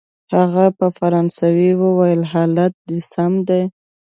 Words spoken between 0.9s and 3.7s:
فرانسوي وویل: حالت دی سم دی؟